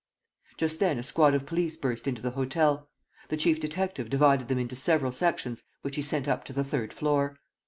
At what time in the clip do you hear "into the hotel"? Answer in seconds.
2.07-2.89